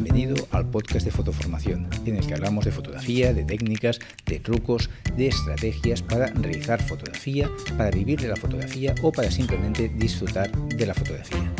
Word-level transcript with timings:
Bienvenido 0.00 0.36
al 0.52 0.70
podcast 0.70 1.04
de 1.04 1.10
Fotoformación, 1.10 1.90
en 2.06 2.18
el 2.18 2.24
que 2.24 2.34
hablamos 2.34 2.64
de 2.64 2.70
fotografía, 2.70 3.34
de 3.34 3.42
técnicas, 3.42 3.98
de 4.26 4.38
trucos, 4.38 4.90
de 5.16 5.26
estrategias 5.26 6.02
para 6.02 6.28
realizar 6.28 6.80
fotografía, 6.80 7.50
para 7.76 7.90
vivir 7.90 8.20
de 8.20 8.28
la 8.28 8.36
fotografía 8.36 8.94
o 9.02 9.10
para 9.10 9.28
simplemente 9.28 9.88
disfrutar 9.88 10.52
de 10.68 10.86
la 10.86 10.94
fotografía. 10.94 11.52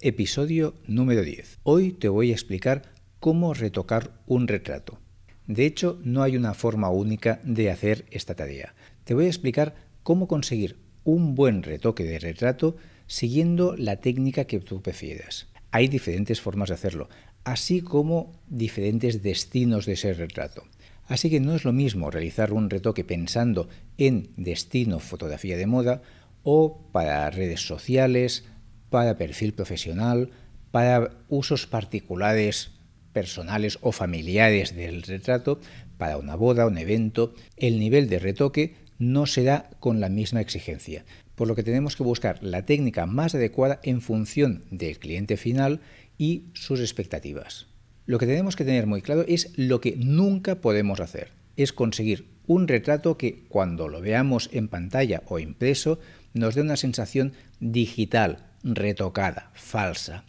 Episodio 0.00 0.74
número 0.86 1.22
10. 1.22 1.58
Hoy 1.64 1.90
te 1.90 2.08
voy 2.08 2.30
a 2.30 2.34
explicar 2.34 2.82
cómo 3.18 3.52
retocar 3.52 4.12
un 4.28 4.46
retrato. 4.46 5.00
De 5.48 5.66
hecho, 5.66 5.98
no 6.04 6.22
hay 6.22 6.36
una 6.36 6.54
forma 6.54 6.88
única 6.90 7.40
de 7.42 7.72
hacer 7.72 8.04
esta 8.12 8.36
tarea. 8.36 8.76
Te 9.02 9.12
voy 9.12 9.24
a 9.24 9.28
explicar 9.28 9.74
cómo 10.04 10.28
conseguir 10.28 10.76
un 11.02 11.34
buen 11.34 11.64
retoque 11.64 12.04
de 12.04 12.20
retrato 12.20 12.76
siguiendo 13.08 13.74
la 13.76 13.96
técnica 13.96 14.44
que 14.44 14.60
tú 14.60 14.82
prefieras. 14.82 15.48
Hay 15.76 15.88
diferentes 15.88 16.40
formas 16.40 16.70
de 16.70 16.74
hacerlo, 16.74 17.10
así 17.46 17.80
como 17.80 18.32
diferentes 18.48 19.22
destinos 19.22 19.86
de 19.86 19.92
ese 19.92 20.12
retrato. 20.12 20.64
Así 21.06 21.30
que 21.30 21.38
no 21.38 21.54
es 21.54 21.64
lo 21.64 21.72
mismo 21.72 22.10
realizar 22.10 22.52
un 22.52 22.68
retoque 22.68 23.04
pensando 23.04 23.68
en 23.96 24.30
destino 24.36 24.98
fotografía 24.98 25.56
de 25.56 25.68
moda 25.68 26.02
o 26.42 26.90
para 26.90 27.30
redes 27.30 27.64
sociales, 27.64 28.44
para 28.90 29.16
perfil 29.16 29.54
profesional, 29.54 30.30
para 30.72 31.12
usos 31.28 31.68
particulares 31.68 32.72
personales 33.12 33.78
o 33.80 33.92
familiares 33.92 34.74
del 34.74 35.04
retrato, 35.04 35.60
para 35.98 36.16
una 36.16 36.34
boda, 36.34 36.66
un 36.66 36.78
evento, 36.78 37.32
el 37.56 37.78
nivel 37.78 38.08
de 38.08 38.18
retoque 38.18 38.74
no 38.98 39.26
será 39.26 39.70
con 39.78 40.00
la 40.00 40.08
misma 40.08 40.40
exigencia, 40.40 41.04
por 41.36 41.46
lo 41.46 41.54
que 41.54 41.62
tenemos 41.62 41.94
que 41.94 42.02
buscar 42.02 42.42
la 42.42 42.66
técnica 42.66 43.06
más 43.06 43.36
adecuada 43.36 43.78
en 43.84 44.00
función 44.00 44.64
del 44.72 44.98
cliente 44.98 45.36
final 45.36 45.80
y 46.18 46.44
sus 46.54 46.80
expectativas. 46.80 47.66
Lo 48.06 48.18
que 48.18 48.26
tenemos 48.26 48.56
que 48.56 48.64
tener 48.64 48.86
muy 48.86 49.02
claro 49.02 49.24
es 49.26 49.52
lo 49.56 49.80
que 49.80 49.96
nunca 49.96 50.60
podemos 50.60 51.00
hacer, 51.00 51.30
es 51.56 51.72
conseguir 51.72 52.28
un 52.46 52.68
retrato 52.68 53.18
que 53.18 53.44
cuando 53.48 53.88
lo 53.88 54.00
veamos 54.00 54.48
en 54.52 54.68
pantalla 54.68 55.22
o 55.26 55.38
impreso 55.38 55.98
nos 56.32 56.54
dé 56.54 56.60
una 56.60 56.76
sensación 56.76 57.32
digital, 57.60 58.46
retocada, 58.62 59.50
falsa. 59.54 60.24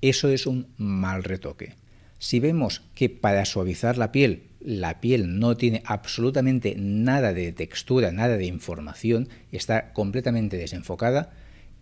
Eso 0.00 0.28
es 0.28 0.46
un 0.46 0.68
mal 0.76 1.24
retoque. 1.24 1.74
Si 2.18 2.40
vemos 2.40 2.82
que 2.94 3.10
para 3.10 3.44
suavizar 3.44 3.98
la 3.98 4.12
piel 4.12 4.48
la 4.60 5.00
piel 5.00 5.38
no 5.38 5.56
tiene 5.56 5.82
absolutamente 5.84 6.74
nada 6.76 7.32
de 7.32 7.52
textura, 7.52 8.10
nada 8.10 8.36
de 8.36 8.46
información, 8.46 9.28
está 9.52 9.92
completamente 9.92 10.56
desenfocada, 10.56 11.30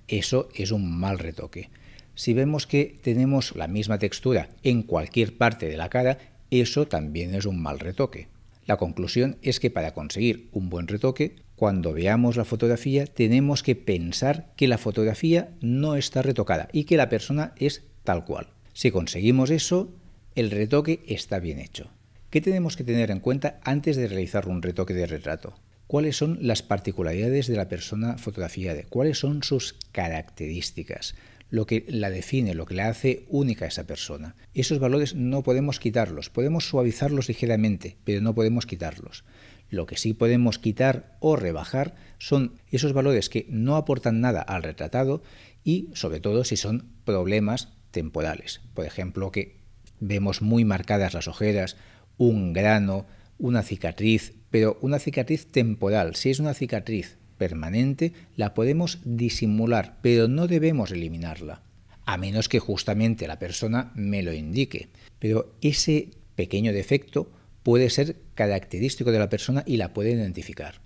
eso 0.08 0.48
es 0.54 0.70
un 0.70 0.98
mal 0.98 1.18
retoque. 1.18 1.70
Si 2.16 2.32
vemos 2.32 2.66
que 2.66 2.98
tenemos 3.02 3.54
la 3.54 3.68
misma 3.68 3.98
textura 3.98 4.48
en 4.62 4.82
cualquier 4.82 5.36
parte 5.36 5.68
de 5.68 5.76
la 5.76 5.90
cara, 5.90 6.16
eso 6.50 6.88
también 6.88 7.34
es 7.34 7.44
un 7.44 7.60
mal 7.60 7.78
retoque. 7.78 8.28
La 8.64 8.78
conclusión 8.78 9.36
es 9.42 9.60
que 9.60 9.70
para 9.70 9.92
conseguir 9.92 10.48
un 10.52 10.70
buen 10.70 10.88
retoque, 10.88 11.36
cuando 11.56 11.92
veamos 11.92 12.36
la 12.36 12.46
fotografía 12.46 13.06
tenemos 13.06 13.62
que 13.62 13.76
pensar 13.76 14.52
que 14.56 14.66
la 14.66 14.78
fotografía 14.78 15.50
no 15.60 15.94
está 15.94 16.22
retocada 16.22 16.68
y 16.72 16.84
que 16.84 16.96
la 16.96 17.10
persona 17.10 17.52
es 17.58 17.82
tal 18.02 18.24
cual. 18.24 18.48
Si 18.72 18.90
conseguimos 18.90 19.50
eso, 19.50 19.92
el 20.34 20.50
retoque 20.50 21.04
está 21.06 21.38
bien 21.38 21.58
hecho. 21.60 21.90
¿Qué 22.30 22.40
tenemos 22.40 22.78
que 22.78 22.84
tener 22.84 23.10
en 23.10 23.20
cuenta 23.20 23.60
antes 23.62 23.96
de 23.96 24.08
realizar 24.08 24.48
un 24.48 24.62
retoque 24.62 24.94
de 24.94 25.06
retrato? 25.06 25.52
¿Cuáles 25.86 26.16
son 26.16 26.38
las 26.40 26.62
particularidades 26.62 27.46
de 27.46 27.56
la 27.56 27.68
persona 27.68 28.16
fotografiada? 28.16 28.82
¿Cuáles 28.88 29.18
son 29.18 29.42
sus 29.42 29.76
características? 29.92 31.14
Lo 31.48 31.66
que 31.66 31.84
la 31.88 32.10
define, 32.10 32.54
lo 32.54 32.66
que 32.66 32.74
la 32.74 32.88
hace 32.88 33.24
única 33.28 33.64
a 33.64 33.68
esa 33.68 33.86
persona. 33.86 34.34
Esos 34.54 34.78
valores 34.78 35.14
no 35.14 35.42
podemos 35.42 35.78
quitarlos, 35.78 36.30
podemos 36.30 36.68
suavizarlos 36.68 37.28
ligeramente, 37.28 37.96
pero 38.04 38.20
no 38.20 38.34
podemos 38.34 38.66
quitarlos. 38.66 39.24
Lo 39.68 39.86
que 39.86 39.96
sí 39.96 40.12
podemos 40.14 40.58
quitar 40.58 41.16
o 41.20 41.36
rebajar 41.36 41.94
son 42.18 42.54
esos 42.70 42.92
valores 42.92 43.28
que 43.28 43.46
no 43.48 43.76
aportan 43.76 44.20
nada 44.20 44.40
al 44.40 44.62
retratado 44.62 45.22
y 45.64 45.88
sobre 45.94 46.20
todo 46.20 46.44
si 46.44 46.56
son 46.56 46.88
problemas 47.04 47.72
temporales. 47.90 48.60
Por 48.74 48.86
ejemplo, 48.86 49.32
que 49.32 49.56
vemos 49.98 50.42
muy 50.42 50.64
marcadas 50.64 51.14
las 51.14 51.28
ojeras 51.28 51.76
un 52.18 52.52
grano, 52.52 53.06
una 53.38 53.62
cicatriz, 53.62 54.34
pero 54.50 54.78
una 54.80 54.98
cicatriz 54.98 55.50
temporal. 55.50 56.14
Si 56.14 56.30
es 56.30 56.38
una 56.38 56.54
cicatriz 56.54 57.18
permanente, 57.38 58.12
la 58.36 58.54
podemos 58.54 58.98
disimular, 59.04 59.98
pero 60.02 60.28
no 60.28 60.46
debemos 60.46 60.90
eliminarla, 60.90 61.62
a 62.04 62.16
menos 62.16 62.48
que 62.48 62.58
justamente 62.58 63.26
la 63.26 63.38
persona 63.38 63.92
me 63.94 64.22
lo 64.22 64.32
indique. 64.32 64.88
Pero 65.18 65.54
ese 65.60 66.10
pequeño 66.34 66.72
defecto 66.72 67.30
puede 67.62 67.90
ser 67.90 68.16
característico 68.34 69.10
de 69.12 69.18
la 69.18 69.28
persona 69.28 69.64
y 69.66 69.76
la 69.76 69.92
puede 69.92 70.12
identificar, 70.12 70.80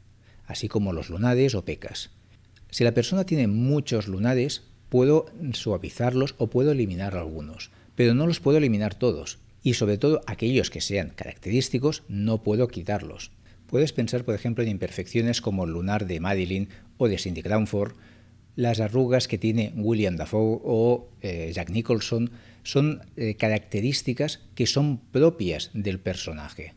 así 0.47 0.69
como 0.69 0.93
los 0.93 1.11
lunares 1.11 1.55
o 1.55 1.65
pecas. 1.65 2.11
Si 2.71 2.85
la 2.85 2.95
persona 2.95 3.25
tiene 3.25 3.49
muchos 3.49 4.09
lunares, 4.09 4.63
puedo 4.89 5.27
suavizarlos 5.53 6.35
o 6.39 6.49
puedo 6.49 6.73
eliminar 6.73 7.17
algunos, 7.17 7.71
pero 7.97 8.15
no 8.15 8.27
los 8.27 8.41
puedo 8.41 8.59
eliminar 8.59 8.95
todos 8.95 9.39
y 9.63 9.75
sobre 9.75 9.99
todo 9.99 10.23
aquellos 10.27 10.71
que 10.71 10.81
sean 10.81 11.11
característicos 11.11 12.03
no 12.09 12.43
puedo 12.43 12.69
quitarlos. 12.69 13.31
Puedes 13.71 13.93
pensar, 13.93 14.25
por 14.25 14.35
ejemplo, 14.35 14.65
en 14.65 14.71
imperfecciones 14.71 15.41
como 15.41 15.65
el 15.65 15.71
lunar 15.71 16.09
de 16.09 16.19
Madeline 16.19 16.69
o 16.99 17.07
de 17.07 17.19
Cindy 17.19 17.41
Crawford, 17.41 17.93
las 18.57 18.81
arrugas 18.81 19.29
que 19.29 19.39
tiene 19.39 19.73
William 19.77 20.17
Dafoe 20.17 20.61
o 20.65 21.09
eh, 21.23 21.53
Jack 21.55 21.71
Nicholson 21.71 22.33
son 22.65 23.03
eh, 23.17 23.37
características 23.37 24.41
que 24.57 24.67
son 24.67 24.99
propias 24.99 25.71
del 25.73 26.01
personaje. 26.01 26.75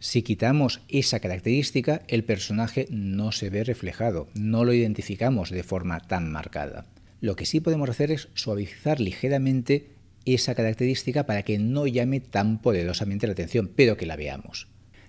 Si 0.00 0.22
quitamos 0.22 0.80
esa 0.88 1.20
característica, 1.20 2.02
el 2.08 2.24
personaje 2.24 2.88
no 2.90 3.30
se 3.30 3.48
ve 3.48 3.62
reflejado, 3.62 4.26
no 4.34 4.64
lo 4.64 4.72
identificamos 4.72 5.50
de 5.50 5.62
forma 5.62 6.00
tan 6.00 6.32
marcada. 6.32 6.86
Lo 7.20 7.36
que 7.36 7.46
sí 7.46 7.60
podemos 7.60 7.88
hacer 7.90 8.10
es 8.10 8.28
suavizar 8.34 8.98
ligeramente 8.98 9.90
esa 10.24 10.56
característica 10.56 11.26
para 11.26 11.44
que 11.44 11.58
no 11.58 11.86
llame 11.86 12.18
tan 12.18 12.60
poderosamente 12.60 13.28
la 13.28 13.34
atención, 13.34 13.70
pero 13.74 13.96
que 13.96 14.06
la 14.06 14.16
veamos. 14.16 14.66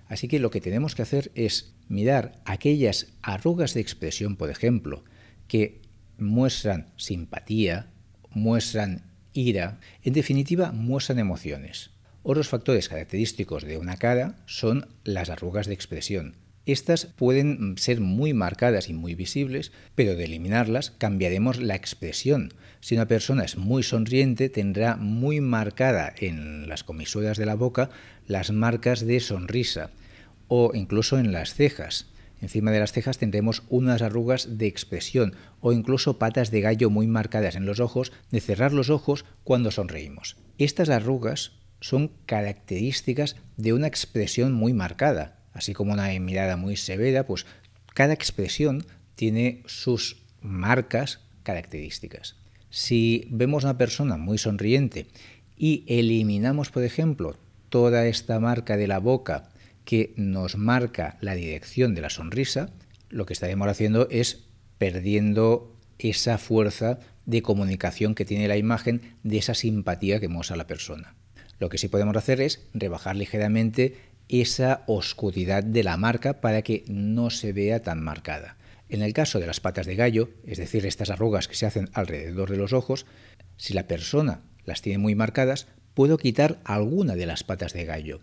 Así 0.10 0.28
que 0.28 0.40
lo 0.40 0.50
que 0.50 0.60
tenemos 0.60 0.96
que 0.96 1.04
hacer 1.04 1.32
es 1.36 1.76
mirar 1.88 2.42
aquellas 2.44 3.14
arrugas 3.22 3.74
de 3.74 3.82
expresión, 3.82 4.36
por 4.36 4.50
ejemplo, 4.50 5.06
que 5.48 5.84
muestran 6.18 6.88
simpatía, 6.98 7.92
muestran 8.32 9.04
ira, 9.34 9.80
en 10.04 10.14
definitiva 10.14 10.72
muestran 10.72 11.20
emociones. 11.20 11.92
Otros 12.24 12.50
factores 12.50 12.90
característicos 12.90 13.64
de 13.64 13.78
una 13.78 13.98
cara 13.98 14.36
son 14.46 14.88
las 15.04 15.30
arrugas 15.30 15.68
de 15.68 15.76
expresión, 15.76 16.36
estas 16.72 17.06
pueden 17.06 17.78
ser 17.78 18.02
muy 18.02 18.34
marcadas 18.34 18.90
y 18.90 18.94
muy 18.94 19.16
visibles, 19.16 19.72
pero 19.96 20.16
de 20.16 20.26
eliminarlas 20.26 20.92
cambiaremos 20.92 21.60
la 21.60 21.76
expresión. 21.76 22.54
Si 22.82 22.96
una 22.96 23.08
persona 23.08 23.44
es 23.44 23.58
muy 23.58 23.84
sonriente, 23.84 24.50
tendrá 24.50 24.96
muy 24.96 25.42
marcada 25.42 26.14
en 26.18 26.68
las 26.68 26.84
comisuras 26.84 27.38
de 27.38 27.46
la 27.46 27.56
boca 27.56 27.90
las 28.28 28.52
marcas 28.52 29.06
de 29.06 29.20
sonrisa 29.20 29.92
o 30.48 30.72
incluso 30.74 31.18
en 31.18 31.32
las 31.32 31.54
cejas. 31.54 32.08
Encima 32.42 32.72
de 32.72 32.80
las 32.80 32.94
cejas 32.94 33.18
tendremos 33.18 33.64
unas 33.70 34.02
arrugas 34.02 34.58
de 34.58 34.68
expresión 34.68 35.36
o 35.60 35.74
incluso 35.74 36.20
patas 36.20 36.52
de 36.52 36.62
gallo 36.62 36.90
muy 36.90 37.08
marcadas 37.08 37.56
en 37.56 37.66
los 37.66 37.80
ojos 37.80 38.12
de 38.32 38.40
cerrar 38.40 38.72
los 38.72 38.90
ojos 38.90 39.26
cuando 39.44 39.72
sonreímos. 39.72 40.38
Estas 40.58 40.90
arrugas 40.90 41.60
son 41.82 42.12
características 42.26 43.36
de 43.58 43.74
una 43.74 43.88
expresión 43.88 44.54
muy 44.54 44.74
marcada, 44.74 45.39
así 45.54 45.74
como 45.74 45.94
una 45.94 46.08
mirada 46.20 46.58
muy 46.58 46.78
severa, 46.78 47.26
pues 47.26 47.46
cada 47.94 48.14
expresión 48.14 48.86
tiene 49.16 49.64
sus 49.66 50.24
marcas 50.42 51.20
características. 51.44 52.36
Si 52.70 53.28
vemos 53.32 53.64
a 53.64 53.70
una 53.70 53.78
persona 53.78 54.18
muy 54.18 54.38
sonriente 54.38 55.08
y 55.58 55.84
eliminamos, 55.88 56.70
por 56.70 56.84
ejemplo, 56.84 57.38
toda 57.70 58.08
esta 58.08 58.40
marca 58.40 58.78
de 58.78 58.88
la 58.88 59.00
boca 59.00 59.50
que 59.86 60.14
nos 60.18 60.56
marca 60.56 61.18
la 61.22 61.36
dirección 61.36 61.96
de 61.96 62.02
la 62.02 62.10
sonrisa, 62.10 62.70
lo 63.10 63.26
que 63.26 63.34
estaremos 63.34 63.68
haciendo 63.68 64.08
es 64.10 64.46
perdiendo 64.78 65.76
esa 65.98 66.38
fuerza 66.38 67.00
de 67.26 67.42
comunicación 67.42 68.16
que 68.16 68.26
tiene 68.26 68.48
la 68.48 68.58
imagen 68.58 69.02
de 69.24 69.38
esa 69.38 69.54
simpatía 69.54 70.20
que 70.20 70.28
muestra 70.28 70.56
la 70.56 70.68
persona. 70.68 71.16
Lo 71.60 71.70
que 71.70 71.78
sí 71.78 71.90
podemos 71.90 72.16
hacer 72.16 72.40
es 72.40 72.68
rebajar 72.74 73.16
ligeramente 73.16 73.98
esa 74.30 74.84
oscuridad 74.88 75.64
de 75.64 75.84
la 75.84 75.98
marca 75.98 76.40
para 76.40 76.62
que 76.62 76.86
no 76.88 77.30
se 77.32 77.52
vea 77.52 77.82
tan 77.82 78.02
marcada. 78.02 78.58
En 78.88 79.02
el 79.02 79.14
caso 79.14 79.40
de 79.40 79.48
las 79.48 79.60
patas 79.60 79.86
de 79.86 79.96
gallo, 79.96 80.30
es 80.46 80.58
decir, 80.58 80.86
estas 80.86 81.10
arrugas 81.10 81.48
que 81.48 81.56
se 81.56 81.66
hacen 81.66 81.90
alrededor 81.94 82.50
de 82.50 82.58
los 82.58 82.74
ojos, 82.74 83.06
si 83.58 83.74
la 83.74 83.88
persona 83.88 84.42
las 84.66 84.82
tiene 84.82 85.00
muy 85.00 85.16
marcadas, 85.16 85.68
puedo 85.94 86.18
quitar 86.18 86.60
alguna 86.64 87.16
de 87.16 87.26
las 87.26 87.44
patas 87.44 87.74
de 87.74 87.86
gallo, 87.86 88.22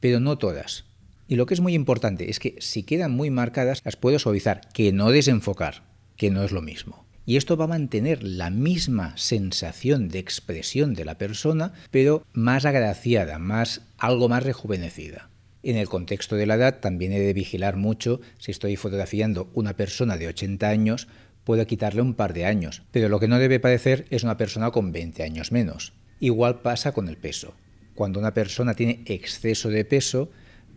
pero 0.00 0.20
no 0.20 0.36
todas. 0.36 0.84
Y 1.28 1.36
lo 1.36 1.46
que 1.46 1.54
es 1.54 1.60
muy 1.60 1.74
importante 1.74 2.28
es 2.28 2.38
que 2.38 2.56
si 2.58 2.82
quedan 2.82 3.12
muy 3.12 3.30
marcadas, 3.30 3.80
las 3.84 3.96
puedo 3.96 4.18
suavizar, 4.18 4.68
que 4.72 4.92
no 4.92 5.10
desenfocar, 5.10 5.84
que 6.16 6.30
no 6.30 6.42
es 6.42 6.52
lo 6.52 6.60
mismo. 6.60 7.04
y 7.26 7.36
esto 7.36 7.56
va 7.56 7.64
a 7.64 7.68
mantener 7.68 8.22
la 8.22 8.50
misma 8.50 9.16
sensación 9.16 10.08
de 10.08 10.18
expresión 10.18 10.92
de 10.92 11.06
la 11.06 11.16
persona, 11.16 11.72
pero 11.90 12.22
más 12.34 12.66
agraciada, 12.66 13.38
más 13.38 13.80
algo 13.96 14.28
más 14.28 14.42
rejuvenecida. 14.42 15.30
En 15.66 15.78
el 15.78 15.88
contexto 15.88 16.36
de 16.36 16.44
la 16.44 16.56
edad 16.56 16.80
también 16.80 17.12
he 17.12 17.20
de 17.20 17.32
vigilar 17.32 17.76
mucho 17.76 18.20
si 18.36 18.50
estoy 18.50 18.76
fotografiando 18.76 19.48
una 19.54 19.74
persona 19.74 20.18
de 20.18 20.28
80 20.28 20.68
años, 20.68 21.08
puedo 21.42 21.66
quitarle 21.66 22.02
un 22.02 22.12
par 22.12 22.34
de 22.34 22.44
años, 22.44 22.82
pero 22.90 23.08
lo 23.08 23.18
que 23.18 23.28
no 23.28 23.38
debe 23.38 23.60
parecer 23.60 24.04
es 24.10 24.24
una 24.24 24.36
persona 24.36 24.70
con 24.72 24.92
20 24.92 25.22
años 25.22 25.52
menos. 25.52 25.94
Igual 26.20 26.60
pasa 26.60 26.92
con 26.92 27.08
el 27.08 27.16
peso. 27.16 27.54
Cuando 27.94 28.20
una 28.20 28.34
persona 28.34 28.74
tiene 28.74 29.04
exceso 29.06 29.70
de 29.70 29.86
peso, 29.86 30.30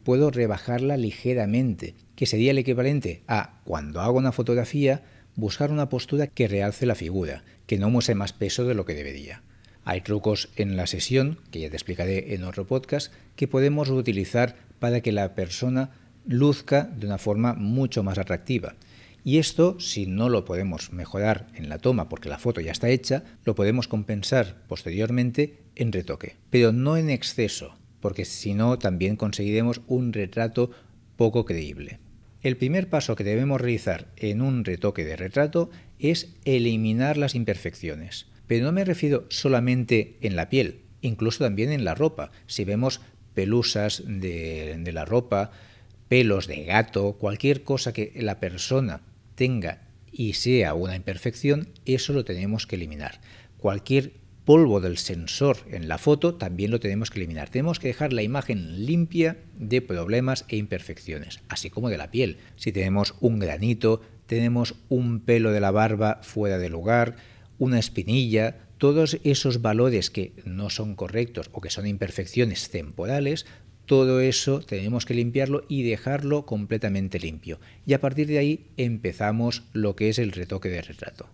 puedo 0.05 0.31
rebajarla 0.31 0.95
ligeramente, 0.95 1.95
que 2.15 2.25
sería 2.25 2.51
el 2.51 2.57
equivalente 2.57 3.23
a 3.27 3.59
cuando 3.65 3.99
hago 3.99 4.17
una 4.17 4.31
fotografía, 4.31 5.03
buscar 5.35 5.69
una 5.69 5.89
postura 5.89 6.27
que 6.27 6.47
realce 6.47 6.85
la 6.85 6.95
figura, 6.95 7.43
que 7.65 7.77
no 7.77 7.89
muestre 7.89 8.15
más 8.15 8.31
peso 8.31 8.63
de 8.63 8.73
lo 8.73 8.85
que 8.85 8.95
debería. 8.95 9.43
Hay 9.83 10.01
trucos 10.01 10.49
en 10.57 10.75
la 10.75 10.85
sesión, 10.85 11.39
que 11.49 11.61
ya 11.61 11.69
te 11.69 11.77
explicaré 11.77 12.33
en 12.33 12.43
otro 12.43 12.67
podcast, 12.67 13.13
que 13.37 13.47
podemos 13.47 13.89
utilizar 13.89 14.66
para 14.79 15.01
que 15.01 15.11
la 15.11 15.35
persona 15.35 15.91
luzca 16.25 16.83
de 16.83 17.07
una 17.07 17.17
forma 17.17 17.53
mucho 17.53 18.03
más 18.03 18.17
atractiva. 18.17 18.75
Y 19.23 19.39
esto, 19.39 19.79
si 19.79 20.05
no 20.05 20.29
lo 20.29 20.45
podemos 20.45 20.93
mejorar 20.93 21.47
en 21.55 21.67
la 21.67 21.79
toma 21.79 22.07
porque 22.07 22.29
la 22.29 22.39
foto 22.39 22.61
ya 22.61 22.71
está 22.71 22.89
hecha, 22.89 23.23
lo 23.43 23.55
podemos 23.55 23.87
compensar 23.87 24.63
posteriormente 24.67 25.63
en 25.75 25.91
retoque, 25.91 26.37
pero 26.49 26.71
no 26.71 26.95
en 26.95 27.09
exceso, 27.09 27.75
porque 27.99 28.23
si 28.23 28.53
no 28.53 28.79
también 28.79 29.17
conseguiremos 29.17 29.81
un 29.87 30.13
retrato 30.13 30.71
poco 31.17 31.43
creíble. 31.43 31.99
El 32.41 32.55
primer 32.55 32.89
paso 32.89 33.15
que 33.15 33.25
debemos 33.25 33.59
realizar 33.59 34.07
en 34.15 34.41
un 34.41 34.63
retoque 34.63 35.03
de 35.03 35.17
retrato 35.17 35.69
es 35.99 36.35
eliminar 36.45 37.17
las 37.17 37.35
imperfecciones. 37.35 38.27
Pero 38.47 38.63
no 38.65 38.71
me 38.71 38.85
refiero 38.85 39.25
solamente 39.29 40.17
en 40.21 40.35
la 40.35 40.47
piel, 40.47 40.81
incluso 41.01 41.43
también 41.43 41.71
en 41.71 41.83
la 41.83 41.95
ropa. 41.95 42.31
Si 42.45 42.63
vemos 42.63 43.01
pelusas 43.37 44.01
de, 44.03 44.81
la 44.91 45.05
ropa, 45.05 45.51
pelos 46.07 46.47
de 46.47 46.63
gato, 46.63 47.13
cualquier 47.19 47.61
cosa 47.61 47.93
que 47.93 48.11
la 48.15 48.39
persona 48.39 49.01
tenga 49.35 49.83
y 50.11 50.33
sea 50.33 50.73
una 50.73 50.95
imperfección, 50.95 51.69
eso 51.85 52.13
lo 52.13 52.25
tenemos 52.25 52.65
que 52.65 52.77
eliminar. 52.77 53.21
Cualquier 53.59 54.13
polvo 54.43 54.81
del 54.81 54.97
sensor 54.97 55.57
en 55.69 55.87
la 55.87 55.99
foto 55.99 56.33
también 56.33 56.71
lo 56.71 56.79
tenemos 56.79 57.11
que 57.11 57.19
eliminar. 57.19 57.49
Tenemos 57.49 57.77
que 57.79 57.89
dejar 57.89 58.11
la 58.11 58.23
imagen 58.23 58.87
limpia 58.87 59.37
de 59.55 59.83
problemas 59.83 60.45
e 60.47 60.57
imperfecciones, 60.57 61.41
así 61.47 61.69
como 61.69 61.89
de 61.89 61.99
la 61.99 62.09
piel. 62.09 62.37
Si 62.55 62.71
tenemos 62.71 63.13
un 63.19 63.37
granito, 63.37 64.01
tenemos 64.25 64.73
un 64.89 65.19
pelo 65.19 65.51
de 65.51 65.59
la 65.59 65.69
barba 65.69 66.21
fuera 66.23 66.57
de 66.57 66.69
lugar, 66.69 67.17
una 67.59 67.77
espinilla, 67.77 68.66
todos 68.77 69.19
esos 69.23 69.61
valores 69.61 70.09
que 70.09 70.33
no 70.45 70.69
son 70.69 70.95
correctos 70.95 71.49
o 71.51 71.61
que 71.61 71.69
son 71.69 71.87
imperfecciones 71.87 72.69
temporales, 72.69 73.45
todo 73.85 74.19
eso 74.19 74.59
tenemos 74.59 75.05
que 75.05 75.13
limpiarlo 75.13 75.63
y 75.69 75.83
dejarlo 75.83 76.45
completamente 76.45 77.19
limpio. 77.19 77.59
Y 77.85 77.93
a 77.93 78.01
partir 78.01 78.27
de 78.27 78.37
ahí 78.37 78.67
empezamos 78.75 79.63
lo 79.73 79.95
que 79.95 80.09
es 80.09 80.19
el 80.19 80.33
retoque 80.33 80.69
de 80.69 80.81
retrato. 80.81 81.29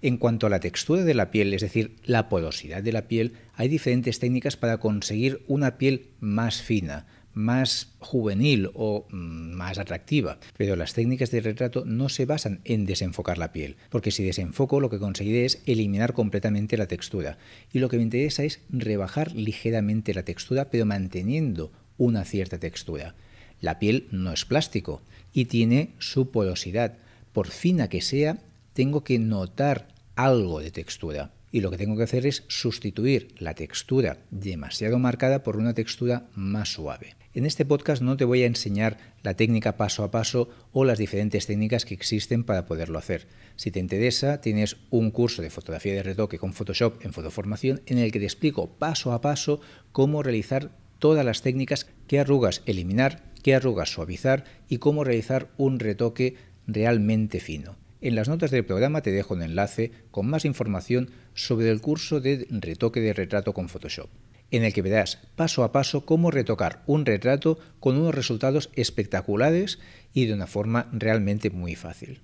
En 0.00 0.16
cuanto 0.16 0.46
a 0.46 0.50
la 0.50 0.60
textura 0.60 1.04
de 1.04 1.14
la 1.14 1.30
piel, 1.30 1.52
es 1.52 1.60
decir, 1.60 1.96
la 2.04 2.28
porosidad 2.28 2.82
de 2.82 2.92
la 2.92 3.08
piel, 3.08 3.34
hay 3.54 3.68
diferentes 3.68 4.20
técnicas 4.20 4.56
para 4.56 4.78
conseguir 4.78 5.42
una 5.48 5.76
piel 5.76 6.10
más 6.20 6.62
fina, 6.62 7.06
más 7.34 7.92
juvenil 7.98 8.70
o 8.74 9.06
mm, 9.10 9.52
más 9.52 9.78
atractiva. 9.78 10.38
Pero 10.56 10.76
las 10.76 10.94
técnicas 10.94 11.30
de 11.30 11.40
retrato 11.40 11.84
no 11.84 12.08
se 12.08 12.26
basan 12.26 12.60
en 12.64 12.86
desenfocar 12.86 13.38
la 13.38 13.52
piel, 13.52 13.76
porque 13.90 14.10
si 14.10 14.24
desenfoco 14.24 14.80
lo 14.80 14.90
que 14.90 14.98
conseguiré 14.98 15.44
es 15.44 15.62
eliminar 15.66 16.12
completamente 16.12 16.76
la 16.76 16.88
textura. 16.88 17.38
Y 17.72 17.78
lo 17.78 17.88
que 17.88 17.96
me 17.96 18.02
interesa 18.02 18.44
es 18.44 18.60
rebajar 18.70 19.32
ligeramente 19.32 20.14
la 20.14 20.24
textura, 20.24 20.70
pero 20.70 20.86
manteniendo 20.86 21.72
una 21.96 22.24
cierta 22.24 22.58
textura. 22.58 23.14
La 23.60 23.78
piel 23.78 24.06
no 24.10 24.32
es 24.32 24.44
plástico 24.44 25.02
y 25.32 25.46
tiene 25.46 25.90
su 25.98 26.30
porosidad. 26.30 26.94
Por 27.32 27.48
fina 27.48 27.88
que 27.88 28.00
sea, 28.00 28.38
tengo 28.72 29.04
que 29.04 29.18
notar 29.18 29.88
algo 30.16 30.60
de 30.60 30.70
textura 30.70 31.32
y 31.50 31.60
lo 31.60 31.70
que 31.70 31.78
tengo 31.78 31.96
que 31.96 32.02
hacer 32.02 32.26
es 32.26 32.44
sustituir 32.48 33.34
la 33.38 33.54
textura 33.54 34.18
demasiado 34.30 34.98
marcada 34.98 35.42
por 35.42 35.56
una 35.56 35.74
textura 35.74 36.26
más 36.34 36.72
suave. 36.72 37.17
En 37.38 37.46
este 37.46 37.64
podcast 37.64 38.02
no 38.02 38.16
te 38.16 38.24
voy 38.24 38.42
a 38.42 38.46
enseñar 38.46 38.98
la 39.22 39.34
técnica 39.34 39.76
paso 39.76 40.02
a 40.02 40.10
paso 40.10 40.48
o 40.72 40.84
las 40.84 40.98
diferentes 40.98 41.46
técnicas 41.46 41.84
que 41.84 41.94
existen 41.94 42.42
para 42.42 42.66
poderlo 42.66 42.98
hacer. 42.98 43.28
Si 43.54 43.70
te 43.70 43.78
interesa, 43.78 44.40
tienes 44.40 44.76
un 44.90 45.12
curso 45.12 45.40
de 45.40 45.48
fotografía 45.48 45.94
de 45.94 46.02
retoque 46.02 46.40
con 46.40 46.52
Photoshop 46.52 47.04
en 47.04 47.12
Fotoformación 47.12 47.80
en 47.86 47.98
el 47.98 48.10
que 48.10 48.18
te 48.18 48.24
explico 48.24 48.70
paso 48.70 49.12
a 49.12 49.20
paso 49.20 49.60
cómo 49.92 50.24
realizar 50.24 50.72
todas 50.98 51.24
las 51.24 51.42
técnicas, 51.42 51.86
qué 52.08 52.18
arrugas 52.18 52.62
eliminar, 52.66 53.22
qué 53.44 53.54
arrugas 53.54 53.92
suavizar 53.92 54.42
y 54.68 54.78
cómo 54.78 55.04
realizar 55.04 55.48
un 55.58 55.78
retoque 55.78 56.34
realmente 56.66 57.38
fino. 57.38 57.76
En 58.00 58.16
las 58.16 58.28
notas 58.28 58.50
del 58.50 58.64
programa 58.64 59.00
te 59.00 59.12
dejo 59.12 59.34
un 59.34 59.42
enlace 59.42 59.92
con 60.10 60.28
más 60.28 60.44
información 60.44 61.12
sobre 61.34 61.70
el 61.70 61.80
curso 61.80 62.20
de 62.20 62.48
retoque 62.50 62.98
de 62.98 63.12
retrato 63.12 63.54
con 63.54 63.68
Photoshop, 63.68 64.08
en 64.50 64.64
el 64.64 64.72
que 64.72 64.82
verás 64.82 65.18
paso 65.36 65.62
a 65.64 65.72
paso 65.72 66.06
cómo 66.06 66.30
retocar 66.30 66.82
un 66.86 67.04
retrato 67.04 67.58
con 67.80 67.96
unos 67.96 68.14
resultados 68.14 68.70
espectaculares 68.74 69.78
y 70.12 70.26
de 70.26 70.34
una 70.34 70.46
forma 70.46 70.88
realmente 70.92 71.50
muy 71.50 71.74
fácil. 71.74 72.20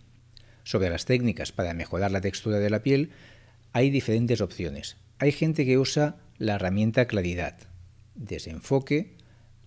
Sobre 0.62 0.88
las 0.88 1.04
técnicas 1.04 1.52
para 1.52 1.74
mejorar 1.74 2.10
la 2.10 2.22
textura 2.22 2.58
de 2.58 2.70
la 2.70 2.82
piel, 2.82 3.10
hay 3.72 3.90
diferentes 3.90 4.40
opciones. 4.40 4.96
Hay 5.18 5.32
gente 5.32 5.66
que 5.66 5.78
usa 5.78 6.16
la 6.38 6.54
herramienta 6.54 7.06
claridad, 7.06 7.56
desenfoque, 8.14 9.16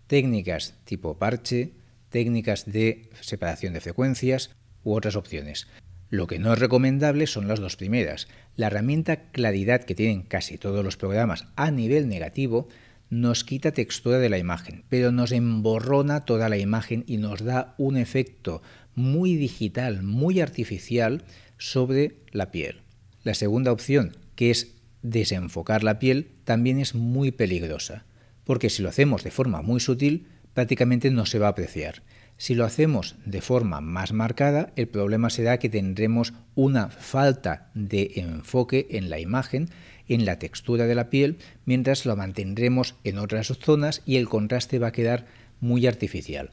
técnicas 0.08 0.76
tipo 0.86 1.18
parche, 1.18 1.74
técnicas 2.10 2.66
de 2.66 3.10
separación 3.22 3.74
de 3.74 3.82
frecuencias 3.82 4.52
u 4.84 4.94
otras 4.94 5.16
opciones. 5.16 5.68
Lo 6.10 6.28
que 6.28 6.40
no 6.40 6.54
es 6.54 6.60
recomendable 6.60 7.28
son 7.28 7.48
las 7.48 7.60
dos 7.60 7.76
primeras. 7.76 8.28
La 8.56 8.68
herramienta 8.68 9.30
claridad 9.32 9.84
que 9.84 9.96
tienen 9.96 10.22
casi 10.22 10.58
todos 10.58 10.84
los 10.84 10.96
programas 10.96 11.48
a 11.56 11.70
nivel 11.70 12.08
negativo 12.08 12.70
nos 13.10 13.44
quita 13.44 13.72
textura 13.72 14.18
de 14.18 14.30
la 14.30 14.38
imagen, 14.38 14.84
pero 14.90 15.12
nos 15.12 15.32
emborrona 15.32 16.26
toda 16.26 16.50
la 16.50 16.58
imagen 16.58 17.04
y 17.08 17.18
nos 17.18 17.44
da 17.44 17.76
un 17.78 17.98
efecto 17.98 18.62
muy 18.96 19.36
digital, 19.36 20.02
muy 20.04 20.40
artificial 20.40 21.24
sobre 21.58 22.18
la 22.32 22.52
piel. 22.52 22.82
La 23.24 23.34
segunda 23.34 23.72
opción, 23.72 24.18
que 24.36 24.52
es 24.52 24.76
desenfocar 25.02 25.84
la 25.84 26.00
piel, 26.00 26.32
también 26.44 26.80
es 26.80 26.96
muy 26.96 27.32
peligrosa, 27.32 28.06
porque 28.44 28.70
si 28.70 28.82
lo 28.82 28.90
hacemos 28.90 29.24
de 29.24 29.32
forma 29.32 29.62
muy 29.62 29.80
sutil, 29.80 30.28
prácticamente 30.54 31.12
no 31.12 31.26
se 31.26 31.40
va 31.40 31.48
a 31.48 31.52
apreciar. 31.52 32.04
Si 32.38 32.54
lo 32.54 32.66
hacemos 32.66 33.16
de 33.26 33.42
forma 33.42 33.82
más 33.82 34.14
marcada, 34.14 34.72
el 34.76 34.88
problema 34.88 35.30
será 35.30 35.58
que 35.58 35.70
tendremos 35.70 36.34
una 36.54 36.90
falta 36.90 37.70
de 37.74 38.12
enfoque 38.16 38.88
en 38.92 39.10
la 39.10 39.20
imagen, 39.20 39.70
en 40.08 40.26
la 40.26 40.38
textura 40.38 40.86
de 40.86 40.96
la 40.96 41.10
piel, 41.10 41.38
mientras 41.66 42.06
lo 42.06 42.16
mantendremos 42.16 42.96
en 43.04 43.18
otras 43.18 43.48
zonas 43.48 44.04
y 44.06 44.18
el 44.18 44.30
contraste 44.30 44.78
va 44.78 44.88
a 44.88 44.92
quedar 44.92 45.26
muy 45.60 45.88
artificial. 45.88 46.52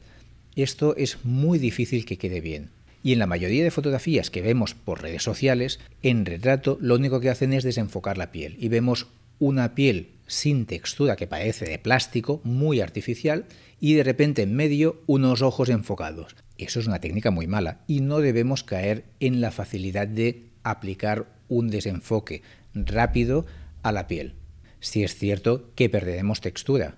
Esto 0.55 0.95
es 0.95 1.23
muy 1.23 1.59
difícil 1.59 2.05
que 2.05 2.17
quede 2.17 2.41
bien. 2.41 2.69
Y 3.03 3.13
en 3.13 3.19
la 3.19 3.27
mayoría 3.27 3.63
de 3.63 3.69
fotografías 3.69 4.31
que 4.31 4.41
vemos 4.41 4.73
por 4.73 5.03
redes 5.03 5.21
sociales, 5.21 5.79
en 6.01 6.25
retrato 6.25 6.79
lo 6.81 6.95
único 6.95 7.19
que 7.19 7.29
hacen 7.29 7.53
es 7.53 7.63
desenfocar 7.63 8.17
la 8.17 8.31
piel 8.31 8.57
y 8.59 8.69
vemos 8.69 9.07
una 9.39 9.75
piel 9.75 10.11
sin 10.27 10.65
textura 10.65 11.15
que 11.15 11.27
parece 11.27 11.65
de 11.65 11.79
plástico, 11.79 12.41
muy 12.43 12.81
artificial, 12.81 13.45
y 13.79 13.93
de 13.93 14.03
repente 14.03 14.41
en 14.41 14.55
medio 14.55 15.01
unos 15.05 15.41
ojos 15.41 15.69
enfocados. 15.69 16.35
Eso 16.57 16.79
es 16.79 16.87
una 16.87 16.99
técnica 16.99 17.31
muy 17.31 17.47
mala 17.47 17.81
y 17.87 17.99
no 18.01 18.19
debemos 18.19 18.63
caer 18.63 19.05
en 19.19 19.41
la 19.41 19.51
facilidad 19.51 20.07
de 20.07 20.49
aplicar 20.63 21.27
un 21.47 21.69
desenfoque 21.69 22.41
rápido 22.73 23.45
a 23.83 23.91
la 23.91 24.07
piel. 24.07 24.35
Si 24.79 25.03
es 25.03 25.15
cierto 25.15 25.71
que 25.75 25.89
perderemos 25.89 26.41
textura, 26.41 26.97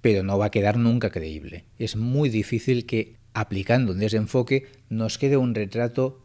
pero 0.00 0.22
no 0.22 0.38
va 0.38 0.46
a 0.46 0.50
quedar 0.50 0.76
nunca 0.76 1.10
creíble. 1.10 1.64
Es 1.78 1.96
muy 1.96 2.28
difícil 2.28 2.86
que 2.86 3.16
aplicando 3.32 3.92
un 3.92 3.98
desenfoque 3.98 4.66
nos 4.88 5.18
quede 5.18 5.36
un 5.36 5.54
retrato 5.54 6.22